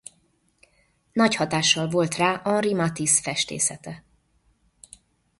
[1.13, 4.03] Nagy hatással volt rá Henri Matisse festészete.